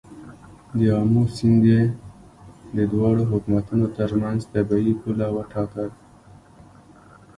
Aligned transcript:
د 0.77 0.79
آمو 0.99 1.23
سیند 1.35 1.63
یې 1.71 1.81
د 2.75 2.77
دواړو 2.91 3.23
حکومتونو 3.31 3.85
تر 3.97 4.09
منځ 4.21 4.39
طبیعي 4.53 4.93
پوله 5.01 5.27
وټاکه. 5.35 5.85